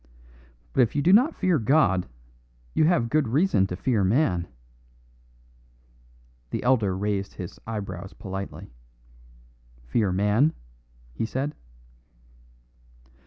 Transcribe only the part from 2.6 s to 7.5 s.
you have good reason to fear man." The elder raised